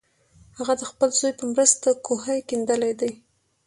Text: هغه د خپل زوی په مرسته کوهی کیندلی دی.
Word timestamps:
هغه 0.57 0.73
د 0.77 0.81
خپل 0.91 1.09
زوی 1.19 1.33
په 1.39 1.45
مرسته 1.53 1.87
کوهی 2.05 2.39
کیندلی 2.49 2.93
دی. 3.01 3.11